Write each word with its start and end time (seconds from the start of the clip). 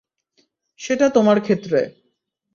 সেটা 0.79 1.05
তোমার 1.09 1.37
ক্ষেত্রে। 1.41 1.79